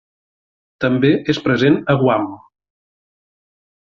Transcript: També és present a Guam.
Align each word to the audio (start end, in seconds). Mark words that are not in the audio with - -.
També 0.85 1.11
és 1.33 1.41
present 1.49 1.77
a 1.93 1.95
Guam. 2.03 2.25